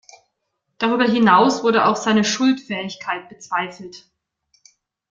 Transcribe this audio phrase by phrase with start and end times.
[0.79, 4.09] Darüber hinaus wurde auch seine Schuldfähigkeit bezweifelt.